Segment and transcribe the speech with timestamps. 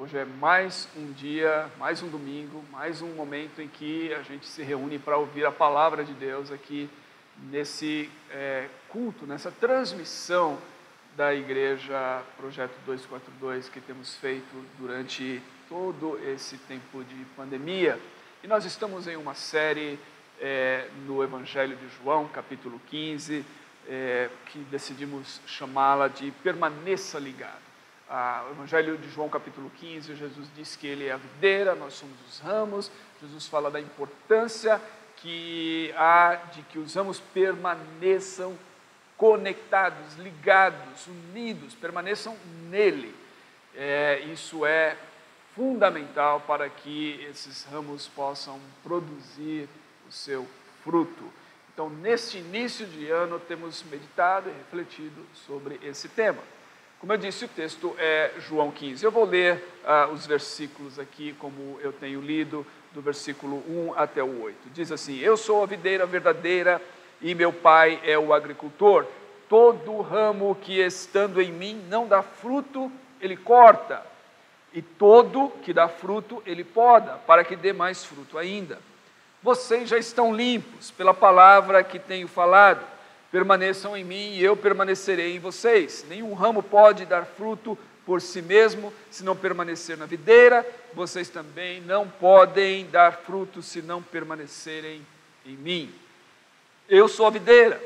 [0.00, 4.46] Hoje é mais um dia, mais um domingo, mais um momento em que a gente
[4.46, 6.88] se reúne para ouvir a palavra de Deus aqui
[7.50, 10.56] nesse é, culto, nessa transmissão
[11.16, 17.98] da Igreja Projeto 242 que temos feito durante todo esse tempo de pandemia.
[18.44, 19.98] E nós estamos em uma série
[20.40, 23.44] é, no Evangelho de João, capítulo 15,
[23.88, 27.67] é, que decidimos chamá-la de Permaneça Ligado.
[28.10, 31.92] Ah, o Evangelho de João, capítulo 15, Jesus diz que ele é a videira, nós
[31.92, 32.90] somos os ramos.
[33.20, 34.80] Jesus fala da importância
[35.16, 38.58] que há de que os ramos permaneçam
[39.14, 42.34] conectados, ligados, unidos, permaneçam
[42.70, 43.14] nele.
[43.74, 44.96] É, isso é
[45.54, 49.68] fundamental para que esses ramos possam produzir
[50.08, 50.48] o seu
[50.82, 51.30] fruto.
[51.74, 56.40] Então, neste início de ano, temos meditado e refletido sobre esse tema.
[57.00, 59.04] Como eu disse, o texto é João 15.
[59.04, 64.20] Eu vou ler uh, os versículos aqui, como eu tenho lido, do versículo 1 até
[64.20, 64.56] o 8.
[64.74, 66.82] Diz assim: Eu sou a videira verdadeira
[67.20, 69.06] e meu pai é o agricultor.
[69.48, 74.04] Todo ramo que estando em mim não dá fruto, ele corta,
[74.74, 78.78] e todo que dá fruto, ele poda, para que dê mais fruto ainda.
[79.42, 82.84] Vocês já estão limpos pela palavra que tenho falado.
[83.30, 86.04] Permaneçam em mim e eu permanecerei em vocês.
[86.08, 87.76] Nenhum ramo pode dar fruto
[88.06, 90.66] por si mesmo se não permanecer na videira.
[90.94, 95.06] Vocês também não podem dar fruto se não permanecerem
[95.44, 95.94] em mim.
[96.88, 97.82] Eu sou a videira,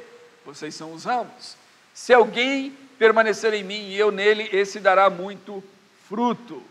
[0.46, 1.56] vocês são os ramos.
[1.92, 5.62] Se alguém permanecer em mim e eu nele, esse dará muito
[6.08, 6.62] fruto.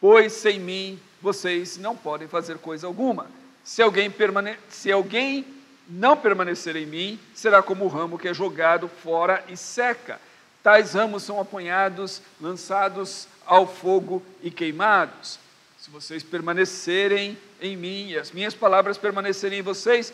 [0.00, 3.30] Pois sem mim vocês não podem fazer coisa alguma.
[3.62, 5.46] Se alguém, permane se alguém
[5.88, 10.20] não permanecer em mim, será como o ramo que é jogado fora e seca.
[10.62, 15.38] Tais ramos são apanhados, lançados ao fogo e queimados.
[15.78, 20.12] Se vocês permanecerem em mim e as minhas palavras permanecerem em vocês,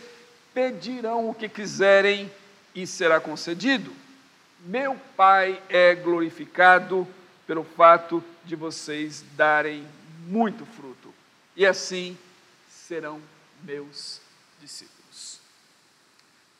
[0.52, 2.30] pedirão o que quiserem
[2.74, 3.92] e será concedido.
[4.66, 7.06] Meu Pai é glorificado
[7.46, 9.86] pelo fato de vocês darem
[10.26, 11.12] muito fruto,
[11.56, 12.16] e assim
[12.68, 13.20] serão
[13.64, 14.20] meus
[14.60, 14.99] discípulos.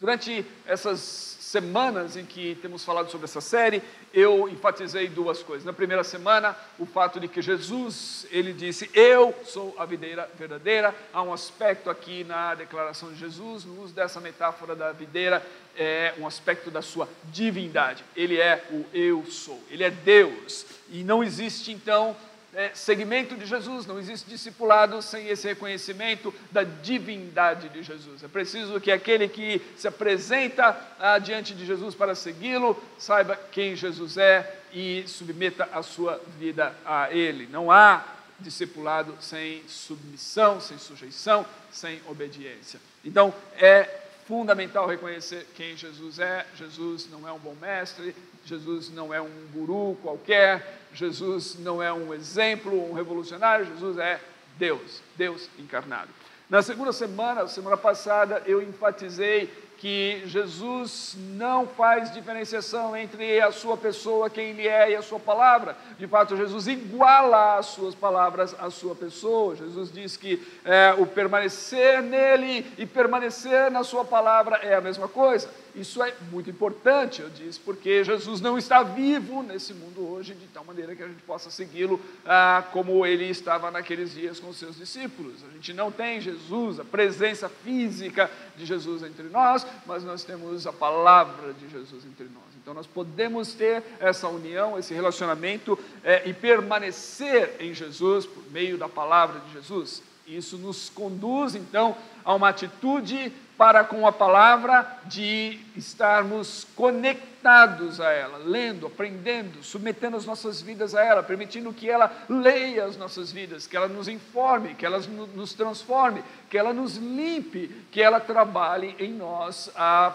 [0.00, 0.98] Durante essas
[1.40, 3.82] semanas em que temos falado sobre essa série,
[4.14, 5.62] eu enfatizei duas coisas.
[5.62, 10.94] Na primeira semana, o fato de que Jesus, ele disse: "Eu sou a videira verdadeira".
[11.12, 15.46] Há um aspecto aqui na declaração de Jesus, no uso dessa metáfora da videira,
[15.76, 18.02] é um aspecto da sua divindade.
[18.16, 19.62] Ele é o eu sou.
[19.68, 20.64] Ele é Deus.
[20.88, 22.16] E não existe então
[22.54, 28.22] é, segmento de Jesus, não existe discipulado sem esse reconhecimento da divindade de Jesus.
[28.24, 33.76] É preciso que aquele que se apresenta ah, diante de Jesus para segui-lo saiba quem
[33.76, 37.46] Jesus é e submeta a sua vida a Ele.
[37.50, 38.04] Não há
[38.40, 42.80] discipulado sem submissão, sem sujeição, sem obediência.
[43.04, 44.00] Então, é
[44.30, 46.46] fundamental reconhecer quem Jesus é.
[46.54, 48.14] Jesus não é um bom mestre,
[48.44, 54.20] Jesus não é um guru qualquer, Jesus não é um exemplo, um revolucionário, Jesus é
[54.56, 56.10] Deus, Deus encarnado.
[56.48, 63.78] Na segunda semana, semana passada, eu enfatizei que Jesus não faz diferenciação entre a sua
[63.78, 65.74] pessoa, quem ele é, e a sua palavra.
[65.98, 69.56] De fato, Jesus iguala as suas palavras à sua pessoa.
[69.56, 75.08] Jesus diz que é, o permanecer nele e permanecer na sua palavra é a mesma
[75.08, 75.48] coisa.
[75.74, 80.46] Isso é muito importante, eu disse, porque Jesus não está vivo nesse mundo hoje, de
[80.48, 84.76] tal maneira que a gente possa segui-lo ah, como ele estava naqueles dias com seus
[84.76, 85.44] discípulos.
[85.48, 90.66] A gente não tem Jesus, a presença física de Jesus entre nós, mas nós temos
[90.66, 92.50] a palavra de Jesus entre nós.
[92.60, 98.76] Então nós podemos ter essa união, esse relacionamento é, e permanecer em Jesus por meio
[98.76, 100.02] da palavra de Jesus.
[100.26, 108.10] Isso nos conduz então a uma atitude para com a palavra de estarmos conectados a
[108.10, 113.30] ela, lendo, aprendendo, submetendo as nossas vidas a ela, permitindo que ela leia as nossas
[113.30, 114.98] vidas, que ela nos informe, que ela
[115.34, 119.70] nos transforme, que ela nos limpe, que ela trabalhe em nós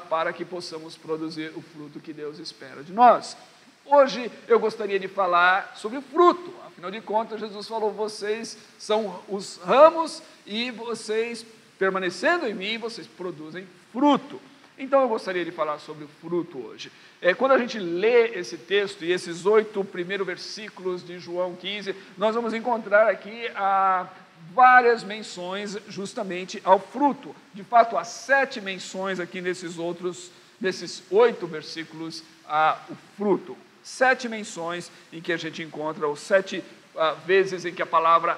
[0.09, 3.37] para que possamos produzir o fruto que Deus espera de nós.
[3.85, 6.51] Hoje eu gostaria de falar sobre o fruto.
[6.65, 11.45] Afinal de contas, Jesus falou: vocês são os ramos e vocês
[11.77, 14.39] permanecendo em mim, vocês produzem fruto.
[14.77, 16.91] Então eu gostaria de falar sobre o fruto hoje.
[17.21, 21.95] É, quando a gente lê esse texto e esses oito primeiros versículos de João 15,
[22.17, 24.07] nós vamos encontrar aqui ah,
[24.53, 27.33] várias menções justamente ao fruto.
[27.53, 30.29] De fato, há sete menções aqui nesses outros,
[30.59, 32.77] nesses oito versículos, ao
[33.15, 33.57] fruto.
[33.81, 36.61] Sete menções em que a gente encontra os sete
[36.97, 38.37] ah, vezes em que a palavra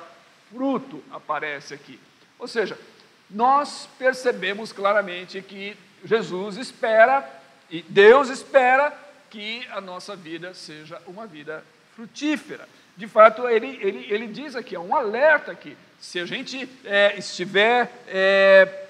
[0.52, 2.00] fruto aparece aqui.
[2.38, 2.78] Ou seja,
[3.30, 7.28] nós percebemos claramente que Jesus espera
[7.70, 8.94] e Deus espera
[9.30, 11.64] que a nossa vida seja uma vida
[11.96, 12.68] frutífera.
[12.96, 15.78] De fato, ele, ele, ele diz aqui, é um alerta aqui.
[16.00, 18.86] Se a gente é, estiver é,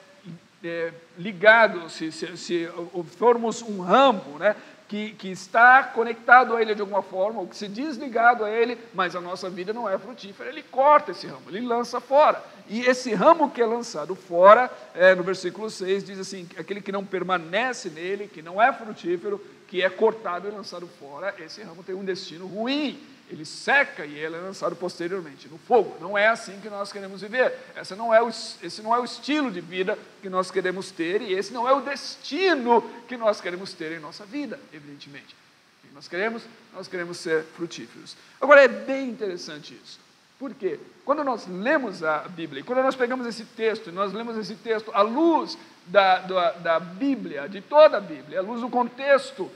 [0.63, 2.69] é, ligado, se, se, se
[3.17, 4.55] formos um ramo, né,
[4.87, 8.49] que, que está conectado a ele de alguma forma, ou que se diz ligado a
[8.49, 12.41] ele, mas a nossa vida não é frutífera, ele corta esse ramo, ele lança fora.
[12.69, 16.91] E esse ramo que é lançado fora, é, no versículo 6, diz assim: aquele que
[16.91, 21.83] não permanece nele, que não é frutífero, que é cortado e lançado fora, esse ramo
[21.83, 22.99] tem um destino ruim
[23.29, 25.97] ele seca e ele é lançado posteriormente no fogo.
[25.99, 27.53] Não é assim que nós queremos viver.
[27.75, 31.21] Essa não é o, esse não é o estilo de vida que nós queremos ter
[31.21, 35.35] e esse não é o destino que nós queremos ter em nossa vida, evidentemente.
[35.93, 36.43] Nós queremos?
[36.73, 38.15] Nós queremos ser frutíferos.
[38.39, 39.99] Agora é bem interessante isso.
[40.39, 40.79] Por quê?
[41.03, 44.55] Quando nós lemos a Bíblia, e quando nós pegamos esse texto, e nós lemos esse
[44.55, 45.57] texto à luz
[45.87, 49.49] da, da, da Bíblia, de toda a Bíblia, à luz do contexto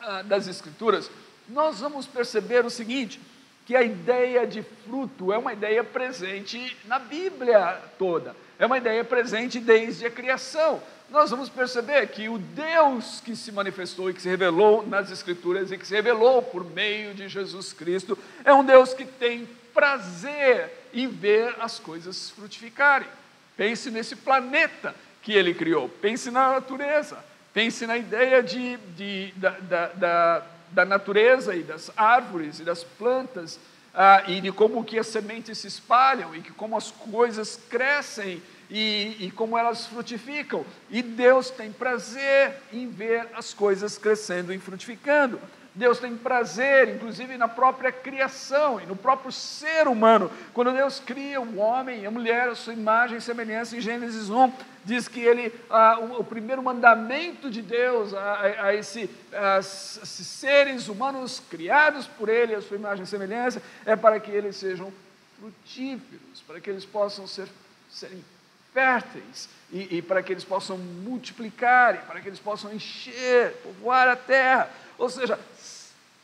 [0.00, 1.10] ah, das Escrituras,
[1.48, 3.20] nós vamos perceber o seguinte:
[3.64, 9.02] que a ideia de fruto é uma ideia presente na Bíblia toda, é uma ideia
[9.04, 10.82] presente desde a criação.
[11.10, 15.70] Nós vamos perceber que o Deus que se manifestou e que se revelou nas Escrituras
[15.70, 20.70] e que se revelou por meio de Jesus Cristo é um Deus que tem prazer
[20.94, 23.08] em ver as coisas frutificarem.
[23.56, 27.22] Pense nesse planeta que ele criou, pense na natureza,
[27.52, 32.82] pense na ideia de, de da, da, da da natureza e das árvores e das
[32.82, 33.58] plantas,
[33.94, 38.42] ah, e de como que as sementes se espalham e que como as coisas crescem
[38.68, 40.66] e, e como elas frutificam.
[40.90, 45.40] E Deus tem prazer em ver as coisas crescendo e frutificando.
[45.74, 50.30] Deus tem prazer, inclusive, na própria criação e no próprio ser humano.
[50.52, 54.30] Quando Deus cria o homem e a mulher, a sua imagem e semelhança, em Gênesis
[54.30, 54.52] 1,
[54.84, 60.26] diz que ele, ah, o, o, primeiro mandamento de Deus a, a, esse, a, esses
[60.26, 64.92] seres humanos criados por ele, a sua imagem e semelhança, é para que eles sejam
[65.40, 67.48] frutíferos, para que eles possam ser,
[67.90, 68.24] serem
[68.72, 74.08] férteis e, e para que eles possam multiplicar, e para que eles possam encher, povoar
[74.08, 74.68] a terra.
[74.98, 75.38] Ou seja,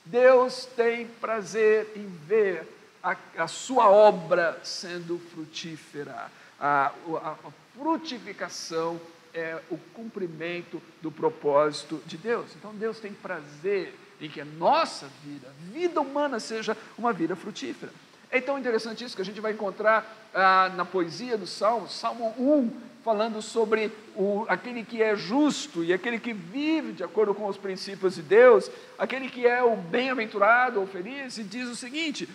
[0.05, 2.67] Deus tem prazer em ver
[3.03, 6.31] a, a sua obra sendo frutífera.
[6.59, 9.01] A, a, a frutificação
[9.33, 12.47] é o cumprimento do propósito de Deus.
[12.57, 17.35] Então Deus tem prazer em que a nossa vida, a vida humana, seja uma vida
[17.35, 17.93] frutífera.
[18.31, 22.35] É tão interessante isso que a gente vai encontrar ah, na poesia do Salmo, Salmo
[22.39, 27.47] 1, falando sobre o, aquele que é justo e aquele que vive de acordo com
[27.47, 32.29] os princípios de Deus, aquele que é o bem-aventurado ou feliz, e diz o seguinte: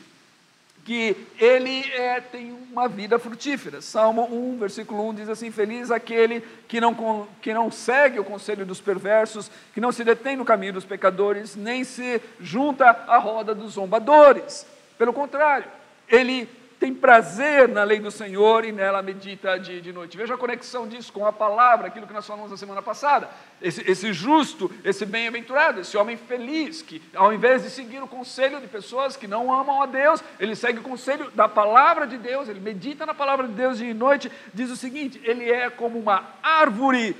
[0.86, 3.82] que ele é, tem uma vida frutífera.
[3.82, 8.66] Salmo 1, versículo 1 diz assim: Feliz aquele que não, que não segue o conselho
[8.66, 13.56] dos perversos, que não se detém no caminho dos pecadores, nem se junta à roda
[13.56, 14.66] dos zombadores.
[14.96, 15.68] Pelo contrário,
[16.08, 16.48] ele
[16.80, 20.18] tem prazer na lei do Senhor e nela medita dia e de noite.
[20.18, 23.30] Veja a conexão disso com a palavra, aquilo que nós falamos na semana passada.
[23.62, 28.60] Esse, esse justo, esse bem-aventurado, esse homem feliz, que ao invés de seguir o conselho
[28.60, 32.50] de pessoas que não amam a Deus, ele segue o conselho da palavra de Deus,
[32.50, 35.98] ele medita na palavra de Deus dia e noite, diz o seguinte: ele é como
[35.98, 37.16] uma árvore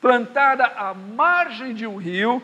[0.00, 2.42] plantada à margem de um rio,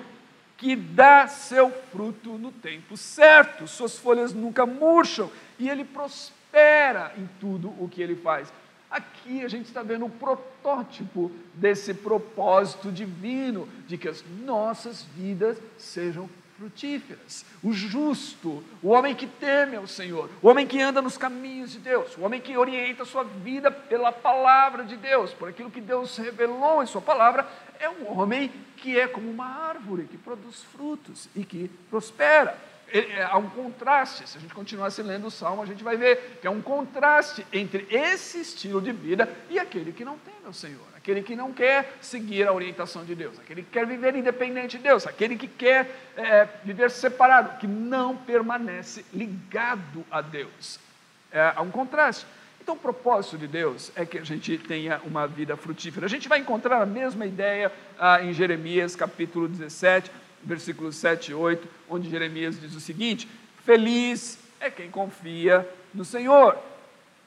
[0.56, 7.12] que dá seu fruto no tempo certo, suas folhas nunca murcham e ele prospera prospera
[7.18, 8.52] em tudo o que ele faz.
[8.88, 15.58] Aqui a gente está vendo o protótipo desse propósito divino de que as nossas vidas
[15.76, 17.44] sejam frutíferas.
[17.60, 21.80] O justo, o homem que teme ao Senhor, o homem que anda nos caminhos de
[21.80, 25.80] Deus, o homem que orienta a sua vida pela palavra de Deus, por aquilo que
[25.80, 27.48] Deus revelou em Sua palavra,
[27.80, 32.56] é um homem que é como uma árvore que produz frutos e que prospera.
[32.94, 34.28] É, há um contraste.
[34.28, 37.44] Se a gente continuasse lendo o Salmo, a gente vai ver que é um contraste
[37.52, 41.52] entre esse estilo de vida e aquele que não tem o Senhor, aquele que não
[41.52, 45.48] quer seguir a orientação de Deus, aquele que quer viver independente de Deus, aquele que
[45.48, 50.78] quer é, viver separado, que não permanece ligado a Deus.
[51.32, 52.24] É, há um contraste.
[52.62, 56.06] Então, o propósito de Deus é que a gente tenha uma vida frutífera.
[56.06, 60.10] A gente vai encontrar a mesma ideia ah, em Jeremias capítulo 17
[60.44, 63.28] versículos 7 e 8, onde Jeremias diz o seguinte:
[63.64, 66.56] Feliz é quem confia no Senhor.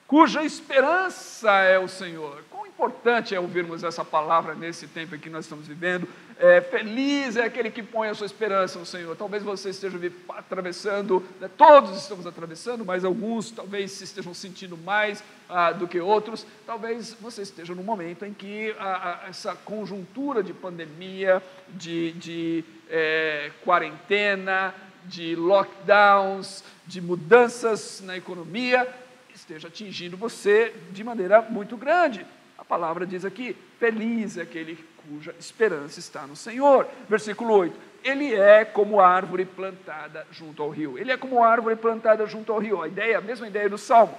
[0.07, 2.43] cuja esperança é o Senhor.
[2.49, 6.07] Quão importante é ouvirmos essa palavra nesse tempo em que nós estamos vivendo.
[6.39, 9.15] É, feliz é aquele que põe a sua esperança no Senhor.
[9.15, 15.23] Talvez você esteja atravessando, né, todos estamos atravessando, mas alguns talvez se estejam sentindo mais
[15.49, 16.45] ah, do que outros.
[16.67, 22.63] Talvez você esteja num momento em que ah, ah, essa conjuntura de pandemia, de, de
[22.89, 24.73] é, quarentena,
[25.07, 28.87] de lockdowns, de mudanças na economia,
[29.33, 32.25] esteja atingindo você de maneira muito grande.
[32.57, 34.77] A palavra diz aqui: feliz é aquele
[35.07, 36.87] cuja esperança está no Senhor.
[37.07, 40.97] Versículo 8: Ele é como árvore plantada junto ao rio.
[40.97, 42.81] Ele é como árvore plantada junto ao rio.
[42.81, 44.15] A ideia, a mesma ideia do salmo.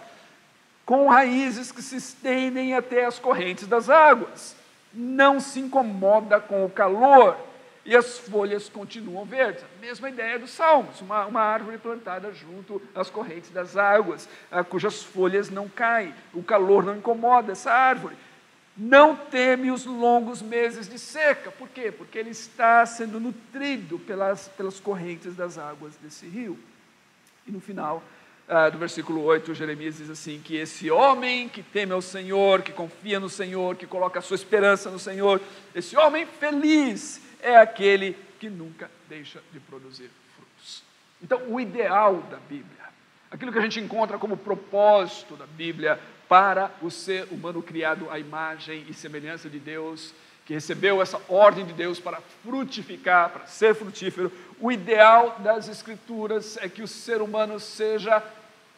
[0.87, 4.57] Com raízes que se estendem até as correntes das águas.
[4.95, 7.37] Não se incomoda com o calor
[7.89, 9.65] e as folhas continuam verdes.
[9.65, 14.63] A mesma ideia dos Salmos, uma, uma árvore plantada junto às correntes das águas, ah,
[14.63, 18.15] cujas folhas não caem, o calor não incomoda essa árvore.
[18.77, 21.51] Não teme os longos meses de seca.
[21.51, 21.91] Por quê?
[21.91, 26.59] Porque ele está sendo nutrido pelas, pelas correntes das águas desse rio.
[27.47, 28.03] E no final
[28.47, 32.71] ah, do versículo 8, Jeremias diz assim: que esse homem que teme ao Senhor, que
[32.71, 35.41] confia no Senhor, que coloca a sua esperança no Senhor,
[35.75, 40.83] esse homem feliz é aquele que nunca deixa de produzir frutos.
[41.23, 42.85] Então, o ideal da Bíblia,
[43.31, 48.19] aquilo que a gente encontra como propósito da Bíblia para o ser humano criado à
[48.19, 50.15] imagem e semelhança de Deus,
[50.45, 56.57] que recebeu essa ordem de Deus para frutificar, para ser frutífero, o ideal das Escrituras
[56.59, 58.23] é que o ser humano seja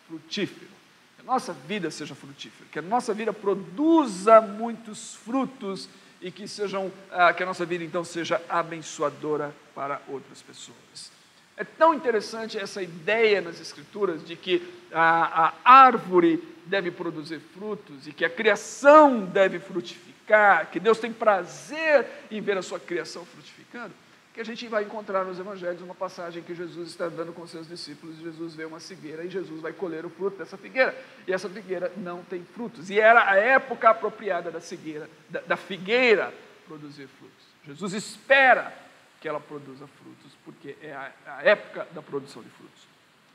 [0.09, 0.71] frutífero,
[1.17, 5.88] que a nossa vida seja frutífera, que a nossa vida produza muitos frutos
[6.21, 11.11] e que, sejam, ah, que a nossa vida então seja abençoadora para outras pessoas.
[11.57, 14.62] É tão interessante essa ideia nas Escrituras de que
[14.93, 21.12] a, a árvore deve produzir frutos e que a criação deve frutificar, que Deus tem
[21.12, 23.93] prazer em ver a sua criação frutificando
[24.40, 27.68] que a gente vai encontrar nos evangelhos uma passagem que Jesus está andando com seus
[27.68, 31.47] discípulos, Jesus vê uma figueira e Jesus vai colher o fruto dessa figueira, e essa
[31.47, 36.32] figueira não tem frutos, e era a época apropriada da figueira, da, da figueira
[36.66, 37.44] produzir frutos.
[37.66, 38.75] Jesus espera
[39.20, 42.88] que ela produza frutos, porque é a, a época da produção de frutos,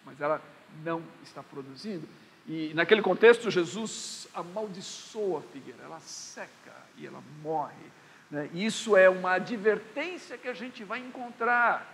[0.04, 0.42] mas ela
[0.84, 2.08] não está produzindo,
[2.48, 7.76] e naquele contexto Jesus amaldiçoa a figueira, ela seca e ela morre,
[8.36, 8.50] né?
[8.54, 11.90] Isso é uma advertência que a gente vai encontrar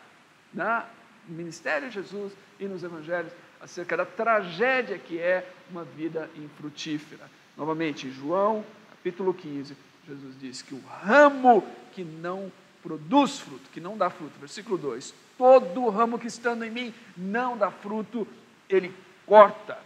[0.51, 0.83] no
[1.27, 3.31] ministério de Jesus e nos evangelhos
[3.61, 7.29] acerca da tragédia que é uma vida infrutífera.
[7.55, 13.79] Novamente, em João, capítulo 15, Jesus diz que o ramo que não produz fruto, que
[13.79, 18.27] não dá fruto, versículo 2: todo ramo que estando em mim não dá fruto,
[18.67, 18.91] ele
[19.27, 19.77] corta,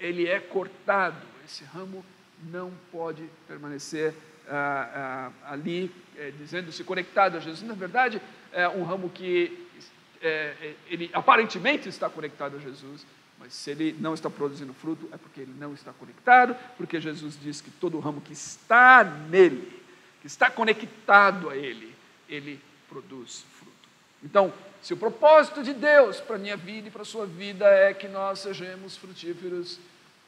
[0.00, 1.20] ele é cortado.
[1.44, 2.02] Esse ramo
[2.50, 4.14] não pode permanecer
[4.48, 7.62] ah, ah, ali, é, dizendo-se conectado a Jesus.
[7.62, 8.20] Na verdade,
[8.52, 9.68] é um ramo que
[10.20, 13.06] é, ele aparentemente está conectado a Jesus,
[13.38, 17.38] mas se ele não está produzindo fruto, é porque ele não está conectado, porque Jesus
[17.40, 19.82] diz que todo ramo que está nele,
[20.20, 21.94] que está conectado a ele,
[22.28, 23.72] ele produz fruto.
[24.22, 27.66] Então, se o propósito de Deus para a minha vida e para a sua vida
[27.66, 29.78] é que nós sejamos frutíferos,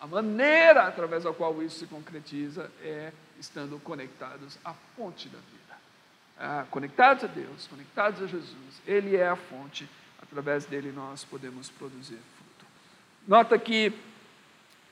[0.00, 3.12] a maneira através da qual isso se concretiza é
[3.44, 5.74] estando conectados à fonte da vida.
[6.38, 9.88] Ah, conectados a Deus, conectados a Jesus, Ele é a fonte,
[10.20, 12.66] através dele nós podemos produzir fruto.
[13.28, 13.92] Nota que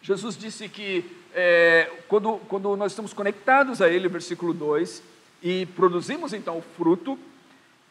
[0.02, 1.04] Jesus disse que
[1.34, 5.02] é, quando, quando nós estamos conectados a Ele, versículo 2,
[5.42, 7.18] e produzimos então o fruto,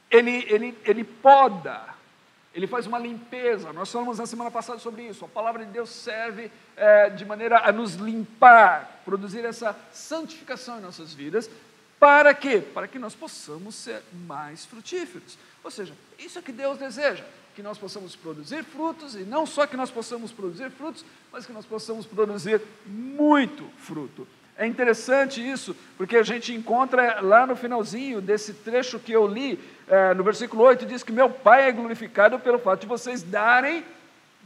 [0.10, 1.84] Ele, ele, ele poda,
[2.54, 3.72] ele faz uma limpeza.
[3.72, 5.24] Nós falamos na semana passada sobre isso.
[5.24, 10.82] A palavra de Deus serve é, de maneira a nos limpar, produzir essa santificação em
[10.82, 11.50] nossas vidas.
[12.00, 12.60] Para quê?
[12.60, 15.38] Para que nós possamos ser mais frutíferos.
[15.64, 17.24] Ou seja, isso é que Deus deseja.
[17.56, 21.54] Que nós possamos produzir frutos, e não só que nós possamos produzir frutos, mas que
[21.54, 24.28] nós possamos produzir muito fruto.
[24.62, 29.60] É interessante isso, porque a gente encontra lá no finalzinho desse trecho que eu li,
[29.88, 33.84] é, no versículo 8, diz que meu Pai é glorificado pelo fato de vocês darem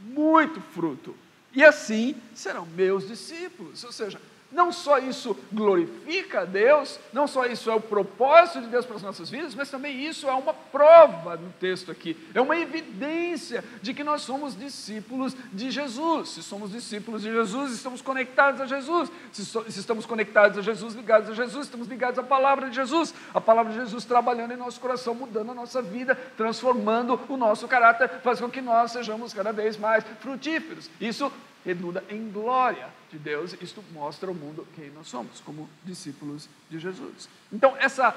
[0.00, 1.14] muito fruto.
[1.52, 3.84] E assim serão meus discípulos.
[3.84, 4.18] Ou seja,
[4.50, 8.96] não só isso glorifica a Deus, não só isso é o propósito de Deus para
[8.96, 13.64] as nossas vidas, mas também isso é uma prova no texto aqui, é uma evidência
[13.82, 16.30] de que nós somos discípulos de Jesus.
[16.30, 19.10] Se somos discípulos de Jesus, estamos conectados a Jesus.
[19.32, 22.76] Se, so, se estamos conectados a Jesus, ligados a Jesus, estamos ligados à palavra de
[22.76, 23.12] Jesus.
[23.34, 27.66] A palavra de Jesus trabalhando em nosso coração, mudando a nossa vida, transformando o nosso
[27.66, 30.88] caráter, faz com que nós sejamos cada vez mais frutíferos.
[31.00, 31.32] Isso
[31.64, 33.54] redunda em glória de Deus.
[33.60, 37.28] Isto mostra ao mundo quem nós somos, como discípulos de Jesus.
[37.52, 38.14] Então, essa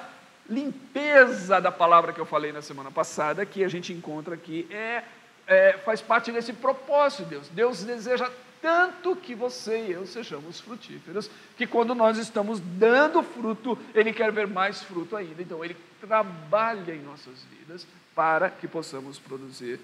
[0.49, 5.03] limpeza da palavra que eu falei na semana passada, que a gente encontra aqui, é,
[5.47, 7.47] é faz parte desse propósito de Deus.
[7.49, 8.29] Deus deseja
[8.61, 14.31] tanto que você e eu sejamos frutíferos, que quando nós estamos dando fruto, Ele quer
[14.31, 15.41] ver mais fruto ainda.
[15.41, 19.79] Então, Ele trabalha em nossas vidas para que possamos produzir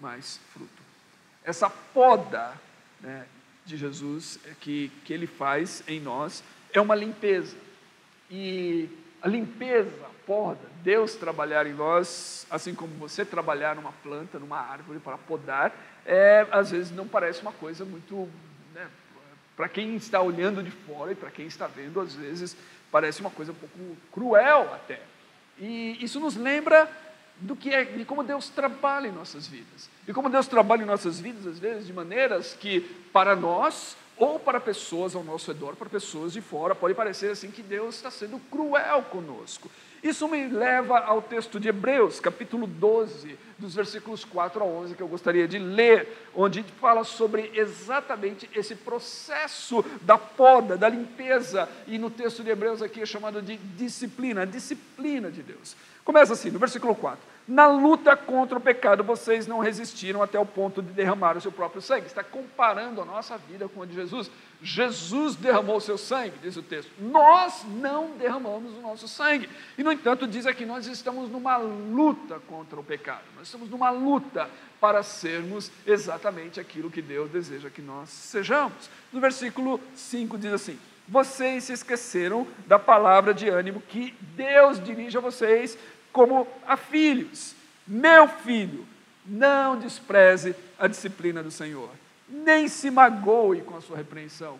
[0.00, 0.82] mais fruto.
[1.44, 2.54] Essa poda
[3.00, 3.24] né,
[3.68, 7.56] de Jesus que, que Ele faz em nós é uma limpeza.
[8.30, 8.88] E
[9.22, 14.98] a limpeza, poda, Deus trabalhar em nós, assim como você trabalhar numa planta, numa árvore
[14.98, 15.72] para podar,
[16.06, 18.28] é, às vezes não parece uma coisa muito.
[18.74, 18.88] Né,
[19.56, 22.56] para quem está olhando de fora e para quem está vendo, às vezes
[22.90, 25.00] parece uma coisa um pouco cruel até.
[25.58, 26.88] E isso nos lembra
[27.40, 29.88] do que é, de como Deus trabalha em nossas vidas.
[30.06, 32.80] E como Deus trabalha em nossas vidas, às vezes, de maneiras que,
[33.12, 37.50] para nós, ou para pessoas ao nosso redor, para pessoas de fora, pode parecer assim
[37.50, 39.70] que Deus está sendo cruel conosco.
[40.02, 45.02] Isso me leva ao texto de Hebreus, capítulo 12, dos versículos 4 a 11, que
[45.02, 51.98] eu gostaria de ler, onde fala sobre exatamente esse processo da poda, da limpeza, e
[51.98, 55.76] no texto de Hebreus aqui é chamado de disciplina, disciplina de Deus.
[56.04, 57.37] Começa assim, no versículo 4.
[57.48, 61.50] Na luta contra o pecado, vocês não resistiram até o ponto de derramar o seu
[61.50, 62.06] próprio sangue.
[62.06, 64.30] Está comparando a nossa vida com a de Jesus.
[64.60, 66.92] Jesus derramou o seu sangue, diz o texto.
[66.98, 69.48] Nós não derramamos o nosso sangue.
[69.78, 73.24] E, no entanto, diz aqui: nós estamos numa luta contra o pecado.
[73.34, 78.90] Nós estamos numa luta para sermos exatamente aquilo que Deus deseja que nós sejamos.
[79.10, 80.78] No versículo 5 diz assim:
[81.08, 85.78] Vocês se esqueceram da palavra de ânimo que Deus dirige a vocês
[86.12, 87.54] como a filhos.
[87.86, 88.86] Meu filho,
[89.24, 91.90] não despreze a disciplina do Senhor,
[92.28, 94.58] nem se magoe com a sua repreensão.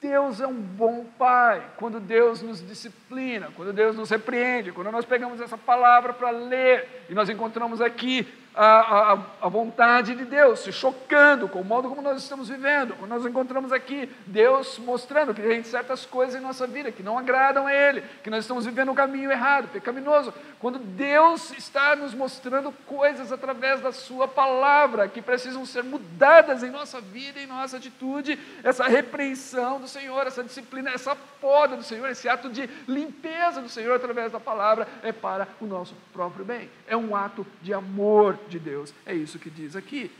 [0.00, 1.62] Deus é um bom pai.
[1.76, 7.06] Quando Deus nos disciplina, quando Deus nos repreende, quando nós pegamos essa palavra para ler
[7.08, 8.26] e nós encontramos aqui
[8.58, 12.96] a, a, a, vontade de Deus, se chocando com o modo como nós estamos vivendo.
[13.06, 17.68] Nós encontramos aqui Deus mostrando que tem certas coisas em nossa vida que não agradam
[17.68, 20.34] a Ele, que nós estamos vivendo um caminho errado, pecaminoso.
[20.58, 26.70] Quando Deus está nos mostrando coisas através da Sua palavra que precisam ser mudadas em
[26.70, 32.08] nossa vida, em nossa atitude, essa repreensão do Senhor, essa disciplina, essa poda do Senhor,
[32.10, 36.68] esse ato de limpeza do Senhor através da palavra é para o nosso próprio bem.
[36.88, 38.92] É um ato de amor de Deus.
[39.06, 40.10] É isso que diz aqui.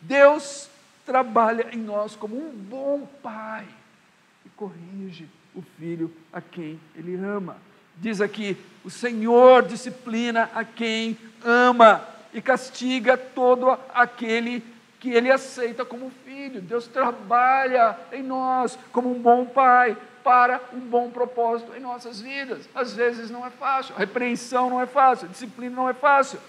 [0.00, 0.68] Deus
[1.06, 3.66] trabalha em nós como um bom pai
[4.44, 7.56] e corrige o filho a quem ele ama.
[7.96, 14.62] Diz aqui: o Senhor disciplina a quem ama e castiga todo aquele
[14.98, 16.60] que ele aceita como filho.
[16.60, 22.68] Deus trabalha em nós como um bom pai para um bom propósito em nossas vidas.
[22.74, 26.40] Às vezes não é fácil, a repreensão não é fácil, a disciplina não é fácil,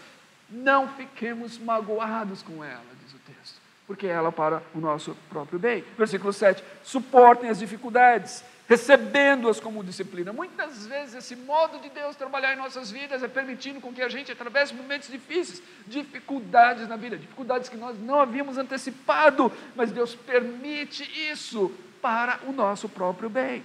[0.50, 5.84] não fiquemos magoados com ela, diz o texto, porque ela para o nosso próprio bem.
[5.98, 10.32] Versículo 7: suportem as dificuldades, recebendo-as como disciplina.
[10.32, 14.10] Muitas vezes esse modo de Deus trabalhar em nossas vidas é permitindo com que a
[14.10, 20.16] gente atravesse momentos difíceis, dificuldades na vida, dificuldades que nós não havíamos antecipado, mas Deus
[20.16, 23.64] permite isso para o nosso próprio bem.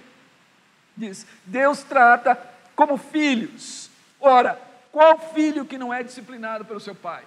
[0.97, 2.35] Diz: Deus trata
[2.75, 3.89] como filhos.
[4.19, 4.59] Ora,
[4.91, 7.23] qual filho que não é disciplinado pelo seu pai?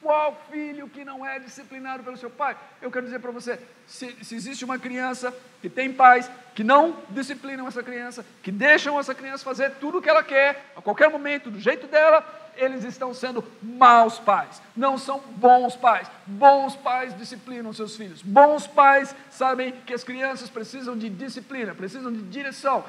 [0.00, 2.56] Qual filho que não é disciplinado pelo seu pai?
[2.80, 6.96] Eu quero dizer para você: se, se, existe uma criança que tem pais que não
[7.10, 11.10] disciplinam essa criança, que deixam essa criança fazer tudo o que ela quer, a qualquer
[11.10, 12.24] momento, do jeito dela,
[12.56, 16.08] eles estão sendo maus pais, não são bons pais.
[16.26, 18.22] Bons pais disciplinam seus filhos.
[18.22, 22.84] Bons pais sabem que as crianças precisam de disciplina, precisam de direção.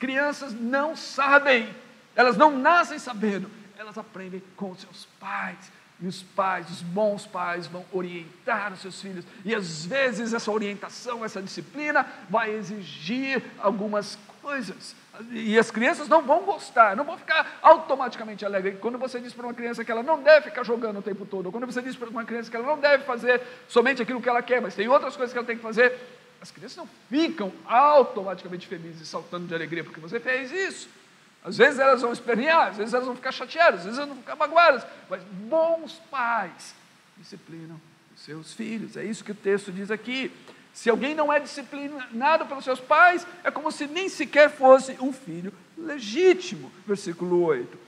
[0.00, 1.72] Crianças não sabem,
[2.16, 5.72] elas não nascem sabendo elas aprendem com seus pais.
[6.02, 9.24] E os pais, os bons pais, vão orientar os seus filhos.
[9.44, 14.94] E às vezes essa orientação, essa disciplina, vai exigir algumas coisas.
[15.30, 18.78] E as crianças não vão gostar, não vão ficar automaticamente alegres.
[18.80, 21.46] Quando você diz para uma criança que ela não deve ficar jogando o tempo todo,
[21.46, 24.28] ou quando você diz para uma criança que ela não deve fazer somente aquilo que
[24.28, 25.98] ela quer, mas tem outras coisas que ela tem que fazer,
[26.40, 30.99] as crianças não ficam automaticamente felizes, saltando de alegria porque você fez isso.
[31.42, 34.18] Às vezes elas vão espernear, às vezes elas vão ficar chateadas, às vezes elas vão
[34.18, 36.74] ficar magoadas, mas bons pais
[37.16, 37.80] disciplinam
[38.14, 38.96] os seus filhos.
[38.96, 40.30] É isso que o texto diz aqui.
[40.72, 45.12] Se alguém não é disciplinado pelos seus pais, é como se nem sequer fosse um
[45.12, 46.70] filho legítimo.
[46.86, 47.78] Versículo 8.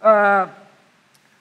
[0.00, 0.48] Ah,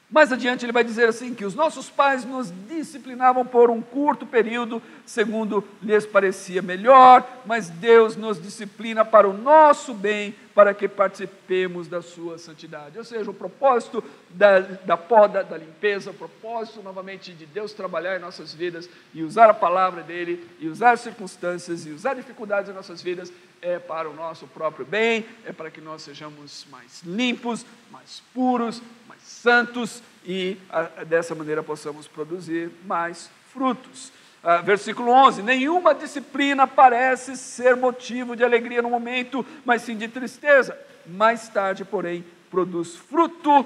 [0.09, 4.25] Mais adiante ele vai dizer assim: que os nossos pais nos disciplinavam por um curto
[4.25, 10.87] período, segundo lhes parecia melhor, mas Deus nos disciplina para o nosso bem, para que
[10.87, 12.97] participemos da sua santidade.
[12.97, 18.17] Ou seja, o propósito da, da poda, da limpeza, o propósito novamente de Deus trabalhar
[18.17, 22.73] em nossas vidas e usar a palavra dele, e usar circunstâncias e usar dificuldades em
[22.73, 27.65] nossas vidas, é para o nosso próprio bem, é para que nós sejamos mais limpos,
[27.91, 28.81] mais puros,
[29.29, 34.11] santos e a, dessa maneira possamos produzir mais frutos.
[34.43, 40.07] Ah, versículo 11: Nenhuma disciplina parece ser motivo de alegria no momento, mas sim de
[40.07, 40.77] tristeza.
[41.05, 43.65] Mais tarde, porém, produz fruto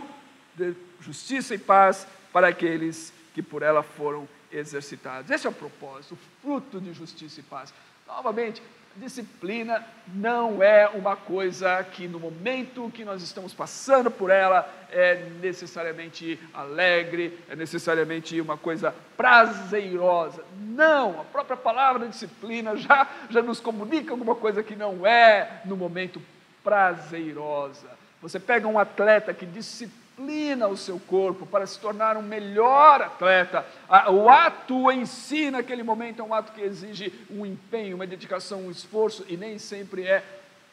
[0.56, 5.32] de justiça e paz para aqueles que por ela foram exercitados.
[5.32, 7.74] Esse é o propósito, fruto de justiça e paz.
[8.08, 8.62] Novamente,
[8.96, 15.28] disciplina não é uma coisa que no momento que nós estamos passando por ela é
[15.42, 20.44] necessariamente alegre, é necessariamente uma coisa prazerosa.
[20.60, 25.76] Não, a própria palavra disciplina já, já nos comunica alguma coisa que não é no
[25.76, 26.22] momento
[26.64, 27.90] prazerosa.
[28.22, 33.02] Você pega um atleta que disciplina disciplina o seu corpo para se tornar um melhor
[33.02, 33.66] atleta.
[34.12, 38.62] O ato em si, naquele momento, é um ato que exige um empenho, uma dedicação,
[38.62, 40.24] um esforço e nem sempre é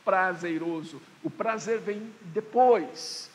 [0.05, 1.01] prazeroso.
[1.23, 3.31] O prazer vem depois.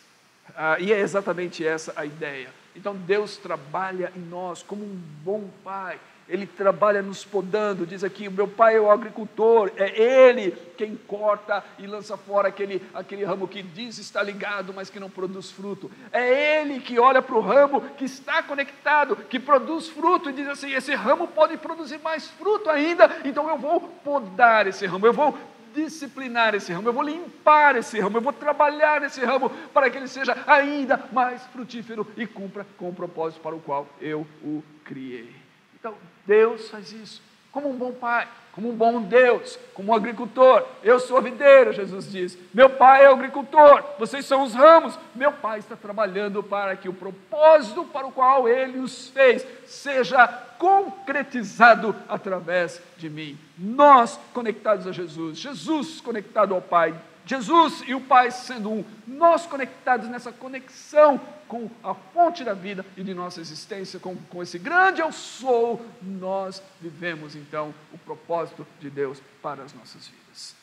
[0.55, 2.49] Ah, e é exatamente essa a ideia.
[2.75, 8.27] Então Deus trabalha em nós como um bom pai ele trabalha nos podando, diz aqui:
[8.29, 13.47] meu pai é o agricultor, é ele quem corta e lança fora aquele, aquele ramo
[13.47, 15.89] que diz estar ligado, mas que não produz fruto.
[16.11, 20.47] É ele que olha para o ramo que está conectado, que produz fruto, e diz
[20.47, 25.13] assim: esse ramo pode produzir mais fruto ainda, então eu vou podar esse ramo, eu
[25.13, 25.37] vou
[25.75, 29.97] disciplinar esse ramo, eu vou limpar esse ramo, eu vou trabalhar esse ramo para que
[29.97, 34.63] ele seja ainda mais frutífero e cumpra com o propósito para o qual eu o
[34.85, 35.29] criei.
[35.77, 35.93] Então,
[36.25, 37.21] Deus faz isso.
[37.51, 40.65] Como um bom pai, como um bom Deus, como um agricultor.
[40.81, 42.37] Eu sou a videira, Jesus diz.
[42.53, 44.97] Meu pai é o agricultor, vocês são os ramos.
[45.13, 50.27] Meu pai está trabalhando para que o propósito para o qual ele os fez seja
[50.57, 53.37] concretizado através de mim.
[53.57, 59.45] Nós conectados a Jesus, Jesus conectado ao Pai, Jesus e o Pai sendo um, nós
[59.45, 64.57] conectados nessa conexão com a fonte da vida e de nossa existência, com, com esse
[64.57, 70.55] grande eu sou, nós vivemos então o propósito de Deus para as nossas vidas.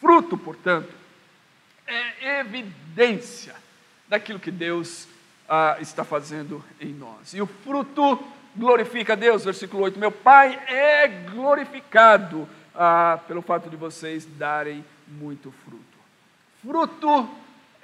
[0.00, 0.92] Fruto, portanto,
[1.86, 3.54] é evidência
[4.08, 5.06] daquilo que Deus
[5.48, 7.34] ah, está fazendo em nós.
[7.34, 8.22] E o fruto
[8.56, 14.84] glorifica a Deus, versículo 8: Meu Pai é glorificado ah, pelo fato de vocês darem
[15.06, 15.84] muito fruto.
[16.62, 17.28] Fruto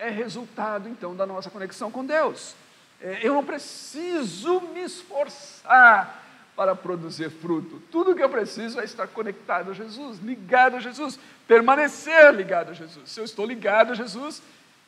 [0.01, 2.55] é resultado, então, da nossa conexão com Deus.
[3.01, 6.23] É, eu não preciso me esforçar
[6.57, 7.81] para produzir fruto.
[7.91, 12.75] Tudo que eu preciso é estar conectado a Jesus, ligado a Jesus, permanecer ligado a
[12.75, 13.11] Jesus.
[13.11, 14.43] Se eu estou ligado a Jesus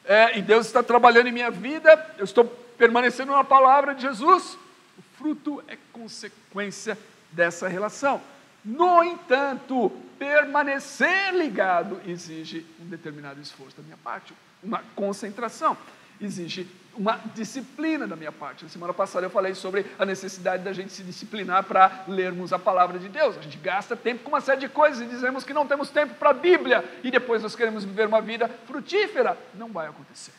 [0.04, 2.44] é, e Deus está trabalhando em minha vida, eu estou
[2.76, 4.58] permanecendo na palavra de Jesus,
[4.98, 6.98] o fruto é consequência
[7.30, 8.20] dessa relação.
[8.64, 15.76] No entanto, permanecer ligado exige um determinado esforço da minha parte, uma concentração,
[16.20, 18.64] exige uma disciplina da minha parte.
[18.64, 22.58] Na semana passada eu falei sobre a necessidade da gente se disciplinar para lermos a
[22.58, 23.36] palavra de Deus.
[23.38, 26.14] A gente gasta tempo com uma série de coisas e dizemos que não temos tempo
[26.14, 29.36] para a Bíblia e depois nós queremos viver uma vida frutífera.
[29.54, 30.32] Não vai acontecer.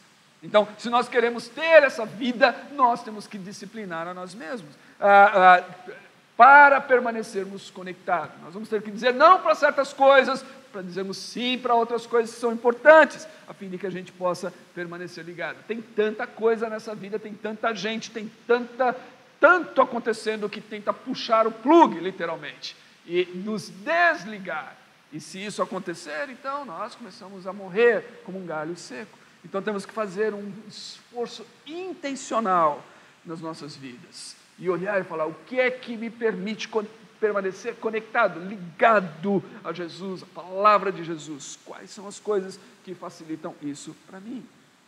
[0.43, 4.75] Então, se nós queremos ter essa vida, nós temos que disciplinar a nós mesmos.
[4.99, 5.93] Ah, ah,
[6.35, 8.35] para permanecermos conectados.
[8.43, 12.33] Nós vamos ter que dizer não para certas coisas, para dizermos sim para outras coisas
[12.33, 15.63] que são importantes, a fim de que a gente possa permanecer ligado.
[15.67, 18.97] Tem tanta coisa nessa vida, tem tanta gente, tem tanta,
[19.39, 24.75] tanto acontecendo que tenta puxar o plug, literalmente, e nos desligar.
[25.11, 29.19] E se isso acontecer, então nós começamos a morrer como um galho seco.
[29.45, 32.83] Então temos que fazer um esforço intencional
[33.23, 36.67] nas nossas vidas e olhar e falar: o que é que me permite
[37.23, 41.57] permanecer conectado, ligado a Jesus, a palavra de Jesus?
[41.63, 44.43] Quais são as coisas que facilitam isso para mim?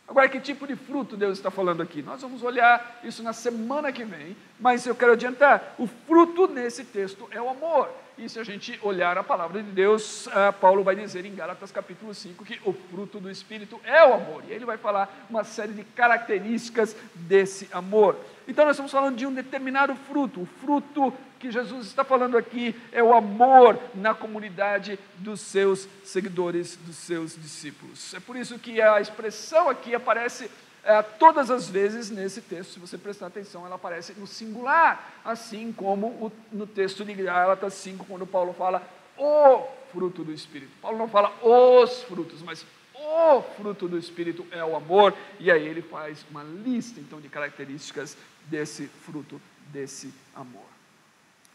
[0.06, 2.02] Agora, que tipo de fruto Deus está falando aqui?
[2.02, 6.84] Nós vamos olhar isso na semana que vem, mas eu quero adiantar: o fruto nesse
[6.84, 7.88] texto é o amor.
[8.18, 11.70] E se a gente olhar a palavra de Deus, uh, Paulo vai dizer em Gálatas
[11.70, 14.42] capítulo 5 que o fruto do Espírito é o amor.
[14.48, 18.16] E ele vai falar uma série de características desse amor.
[18.48, 20.42] Então nós estamos falando de um determinado fruto.
[20.42, 26.76] O fruto que Jesus está falando aqui é o amor na comunidade dos seus seguidores,
[26.76, 28.14] dos seus discípulos.
[28.14, 30.50] É por isso que a expressão aqui aparece
[30.86, 35.72] é, todas as vezes nesse texto, se você prestar atenção, ela aparece no singular, assim
[35.72, 38.80] como o, no texto de Gálatas 5, quando Paulo fala
[39.18, 40.70] o fruto do Espírito.
[40.80, 45.66] Paulo não fala os frutos, mas o fruto do Espírito é o amor, e aí
[45.66, 49.40] ele faz uma lista então de características desse fruto,
[49.72, 50.75] desse amor.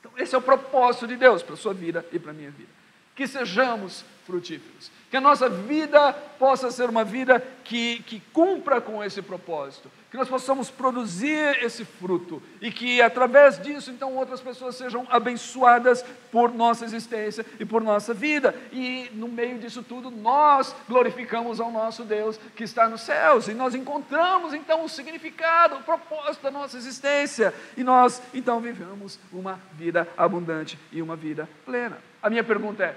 [0.01, 2.49] Então, esse é o propósito de Deus para a sua vida e para a minha
[2.49, 2.80] vida.
[3.21, 4.89] Que sejamos frutíferos.
[5.11, 9.91] Que a nossa vida possa ser uma vida que, que cumpra com esse propósito.
[10.09, 12.41] Que nós possamos produzir esse fruto.
[12.59, 18.11] E que através disso, então, outras pessoas sejam abençoadas por nossa existência e por nossa
[18.11, 18.55] vida.
[18.71, 23.47] E no meio disso tudo, nós glorificamos ao nosso Deus que está nos céus.
[23.47, 27.53] E nós encontramos, então, o significado, o propósito da nossa existência.
[27.77, 31.99] E nós, então, vivemos uma vida abundante e uma vida plena.
[32.21, 32.95] A minha pergunta é: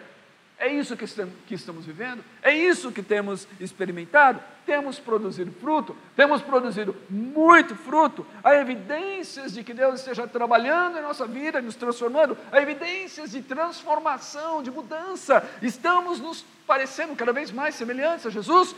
[0.65, 2.25] é isso que estamos vivendo?
[2.43, 4.41] É isso que temos experimentado?
[4.65, 5.95] Temos produzido fruto?
[6.17, 8.27] Temos produzido muito fruto?
[8.43, 12.37] Há evidências de que Deus esteja trabalhando em nossa vida, nos transformando?
[12.51, 15.47] Há evidências de transformação, de mudança?
[15.61, 18.75] Estamos nos parecendo cada vez mais semelhantes a Jesus?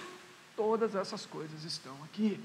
[0.56, 2.40] Todas essas coisas estão aqui.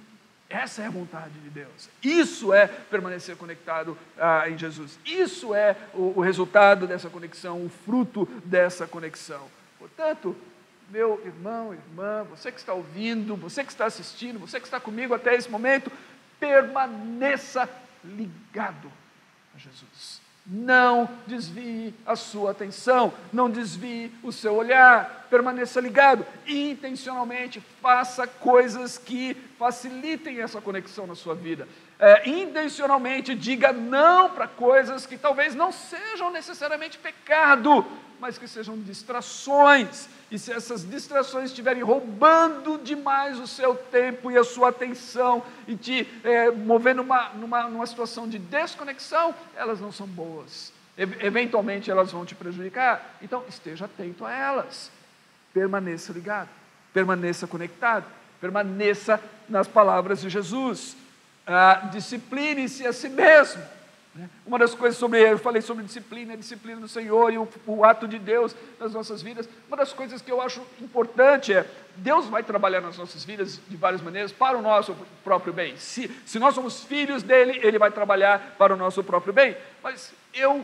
[0.51, 1.89] Essa é a vontade de Deus.
[2.03, 4.99] Isso é permanecer conectado ah, em Jesus.
[5.05, 9.47] Isso é o, o resultado dessa conexão, o fruto dessa conexão.
[9.79, 10.35] Portanto,
[10.89, 15.13] meu irmão, irmã, você que está ouvindo, você que está assistindo, você que está comigo
[15.13, 15.89] até esse momento,
[16.37, 17.69] permaneça
[18.03, 18.91] ligado
[19.55, 20.20] a Jesus.
[20.45, 26.25] Não desvie a sua atenção, não desvie o seu olhar, permaneça ligado.
[26.47, 31.67] Intencionalmente faça coisas que facilitem essa conexão na sua vida.
[32.03, 37.85] É, intencionalmente diga não para coisas que talvez não sejam necessariamente pecado,
[38.19, 40.09] mas que sejam distrações.
[40.31, 45.75] E se essas distrações estiverem roubando demais o seu tempo e a sua atenção e
[45.75, 50.73] te é, movendo numa, numa, numa situação de desconexão, elas não são boas.
[50.97, 53.15] E, eventualmente elas vão te prejudicar.
[53.21, 54.89] Então esteja atento a elas.
[55.53, 56.49] Permaneça ligado,
[56.91, 58.05] permaneça conectado,
[58.39, 60.95] permaneça nas palavras de Jesus.
[61.45, 63.61] Ah, Discipline-se a si mesmo
[64.13, 64.29] né?
[64.45, 67.85] Uma das coisas sobre, eu falei sobre disciplina, a disciplina do Senhor e o, o,
[67.85, 69.47] ato de Deus nas nossas vidas.
[69.69, 73.77] Uma das coisas que eu acho importante é, Deus vai trabalhar nas nossas vidas de
[73.77, 75.77] várias maneiras para o nosso próprio bem.
[75.77, 79.55] Se, se nós somos filhos dele, ele vai trabalhar para o nosso próprio bem.
[79.81, 80.63] Mas eu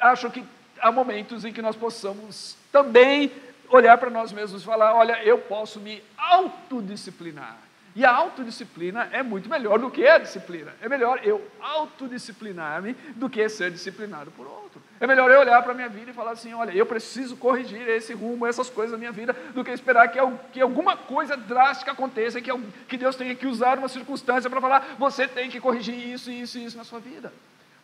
[0.00, 0.44] acho que
[0.80, 3.32] há momentos em que nós possamos também
[3.68, 7.69] olhar para nós mesmos e falar, olha, eu posso me autodisciplinar.
[7.94, 10.72] E a autodisciplina é muito melhor do que a disciplina.
[10.80, 14.80] É melhor eu autodisciplinar-me do que ser disciplinado por outro.
[15.00, 17.88] É melhor eu olhar para a minha vida e falar assim: olha, eu preciso corrigir
[17.88, 20.18] esse rumo, essas coisas na minha vida, do que esperar que,
[20.52, 22.50] que alguma coisa drástica aconteça que,
[22.86, 26.58] que Deus tenha que usar uma circunstância para falar: você tem que corrigir isso, isso
[26.58, 27.32] e isso na sua vida.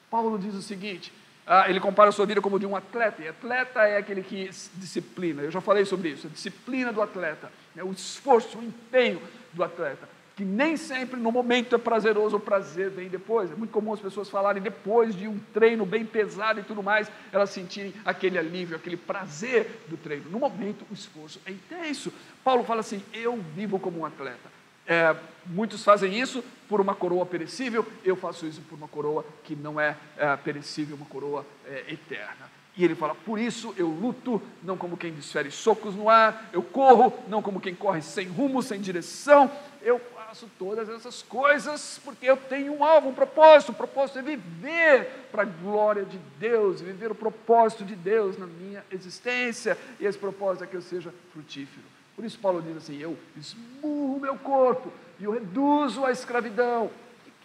[0.09, 1.13] Paulo diz o seguinte:
[1.47, 4.51] ah, ele compara a sua vida como de um atleta, e atleta é aquele que
[4.75, 5.43] disciplina.
[5.43, 9.63] Eu já falei sobre isso, a disciplina do atleta, é o esforço, o empenho do
[9.63, 13.51] atleta, que nem sempre no momento é prazeroso, o prazer vem depois.
[13.51, 17.11] É muito comum as pessoas falarem depois de um treino bem pesado e tudo mais,
[17.33, 20.29] elas sentirem aquele alívio, aquele prazer do treino.
[20.31, 22.13] No momento, o esforço é intenso.
[22.45, 24.56] Paulo fala assim: eu vivo como um atleta.
[24.87, 29.55] É, muitos fazem isso por uma coroa perecível, eu faço isso por uma coroa que
[29.55, 32.57] não é, é perecível, uma coroa é, eterna.
[32.77, 36.63] E ele fala: Por isso eu luto, não como quem desfere socos no ar, eu
[36.63, 39.51] corro, não como quem corre sem rumo, sem direção.
[39.81, 43.73] Eu faço todas essas coisas porque eu tenho um alvo, um propósito.
[43.73, 48.47] O propósito é viver para a glória de Deus, viver o propósito de Deus na
[48.47, 49.79] minha existência.
[49.99, 51.96] E esse propósito é que eu seja frutífero.
[52.17, 56.87] Por isso, Paulo diz assim: Eu esmurro meu corpo e eu reduzo a escravidão.
[56.87, 56.91] O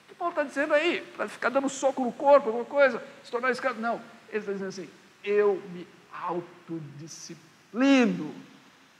[0.08, 1.06] que, Paulo está dizendo aí?
[1.16, 3.80] Para ficar dando soco no corpo, alguma coisa, se tornar escravo?
[3.82, 4.02] Não.
[4.30, 4.90] Ele está dizendo assim:
[5.24, 8.34] eu me autodisciplino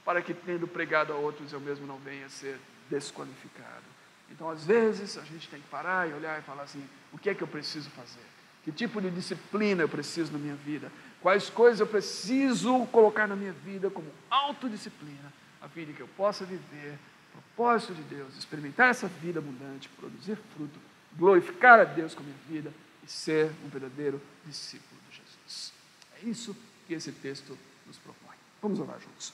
[0.04, 2.58] para que, tendo pregado a outros, eu mesmo não venha a ser
[2.90, 3.92] desqualificado.
[4.30, 7.30] Então, às vezes, a gente tem que parar e olhar e falar assim: o que
[7.30, 8.20] é que eu preciso fazer?
[8.62, 10.92] Que tipo de disciplina eu preciso na minha vida?
[11.20, 15.32] Quais coisas eu preciso colocar na minha vida como autodisciplina,
[15.62, 16.98] a fim de que eu possa viver
[17.28, 20.78] o propósito de Deus, experimentar essa vida abundante, produzir fruto,
[21.16, 22.72] glorificar a Deus com a minha vida
[23.02, 25.72] e ser um verdadeiro discípulo de Jesus.
[26.20, 28.36] É isso que esse texto nos propõe.
[28.60, 29.32] Vamos orar juntos.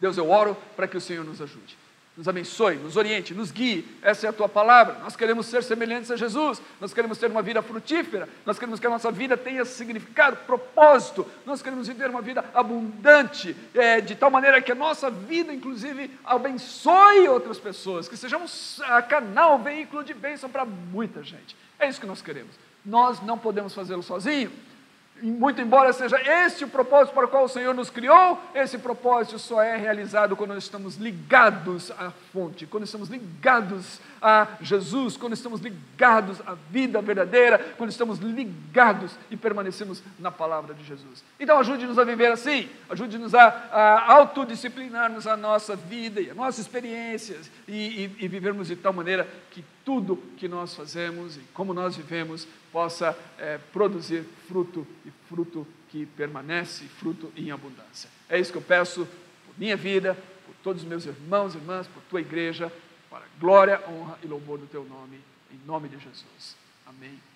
[0.00, 1.76] Deus, eu oro para que o Senhor nos ajude.
[2.16, 3.86] Nos abençoe, nos oriente, nos guie.
[4.00, 4.98] Essa é a tua palavra.
[5.00, 8.86] Nós queremos ser semelhantes a Jesus, nós queremos ter uma vida frutífera, nós queremos que
[8.86, 14.30] a nossa vida tenha significado, propósito, nós queremos viver uma vida abundante, é, de tal
[14.30, 20.14] maneira que a nossa vida, inclusive, abençoe outras pessoas, que sejamos a canal, veículo de
[20.14, 21.54] bênção para muita gente.
[21.78, 22.52] É isso que nós queremos.
[22.84, 24.50] Nós não podemos fazê-lo sozinho.
[25.22, 29.38] Muito embora seja este o propósito para o qual o Senhor nos criou, esse propósito
[29.38, 35.32] só é realizado quando nós estamos ligados à fonte, quando estamos ligados a Jesus, quando
[35.32, 41.24] estamos ligados à vida verdadeira, quando estamos ligados e permanecemos na palavra de Jesus.
[41.40, 46.58] Então ajude-nos a viver assim, ajude-nos a, a autodisciplinarmos a nossa vida e as nossas
[46.58, 47.72] experiências e,
[48.18, 52.46] e, e vivermos de tal maneira que tudo que nós fazemos e como nós vivemos
[52.72, 58.10] possa é, produzir fruto e fruto que permanece, fruto em abundância.
[58.28, 59.06] É isso que eu peço
[59.46, 62.70] por minha vida, por todos os meus irmãos e irmãs, por tua igreja,
[63.08, 65.20] para glória, honra e louvor do teu nome,
[65.52, 66.56] em nome de Jesus.
[66.84, 67.35] Amém.